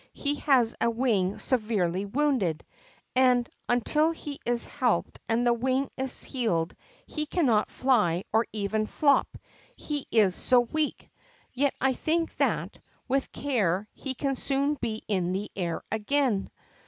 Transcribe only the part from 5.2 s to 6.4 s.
and the wing has